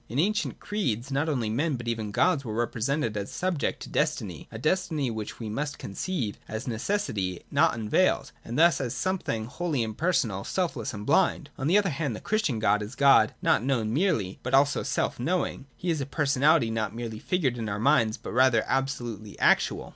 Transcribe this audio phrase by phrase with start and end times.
[0.09, 3.83] In the ancient creeds not only men, but even gods, were repre sented as subject
[3.83, 8.31] to destiny (imrpaiiivav or ei/jap/xeVi;), a destiny which we must conceive as necessity not unveiled,
[8.43, 11.51] and thus as something wholly impersonal, selfless, and blind.
[11.55, 15.19] On the other hand, the Christian God is God not known merely, but also self
[15.19, 19.89] knowing; He is a personality not merely figured in our minds, but rather absolutely actual.